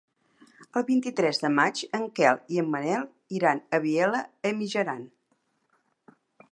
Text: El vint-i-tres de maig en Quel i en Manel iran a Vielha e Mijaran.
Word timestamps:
El 0.79 0.85
vint-i-tres 0.87 1.41
de 1.43 1.51
maig 1.59 1.83
en 1.99 2.07
Quel 2.21 2.41
i 2.55 2.61
en 2.63 2.73
Manel 2.77 3.05
iran 3.41 3.63
a 3.79 3.83
Vielha 3.87 4.23
e 4.51 4.55
Mijaran. 4.63 5.07